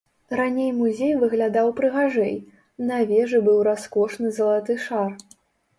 [0.39, 2.33] Раней музей выглядаў прыгажэй,
[2.89, 5.11] на вежы быў раскошны залаты шар.